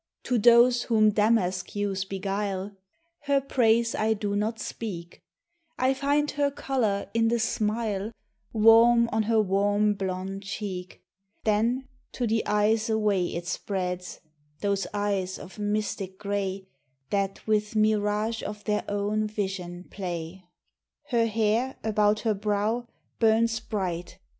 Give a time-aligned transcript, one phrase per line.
[0.23, 2.75] To those whom damask hues beguile
[3.25, 5.21] Her praise I do not speak,
[5.77, 8.11] I find her colour in the smile
[8.51, 11.03] Warm on her warm, blond cheek:
[11.43, 14.21] Then to the eyes away It spreads,
[14.61, 16.67] those eyes of mystic gray
[17.11, 20.45] That with mirage of their own vision play.
[21.09, 22.87] Her h^r, about her brow,
[23.19, 24.17] bums bright.